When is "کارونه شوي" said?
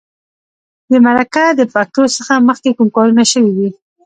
2.95-3.51